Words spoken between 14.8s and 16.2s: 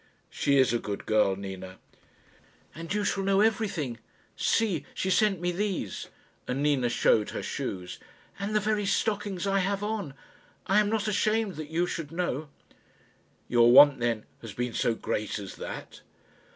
great as that?"